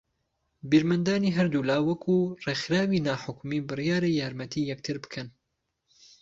بیرمەندانی 0.69 1.35
ھەردوولا 1.37 1.77
وەكوو 1.87 2.33
رێكخراوی 2.45 3.03
ناحكومی 3.07 3.65
بڕیارە 3.67 4.09
یارمەتی 4.19 4.67
یەكتر 4.71 4.95
بكەن 5.03 5.27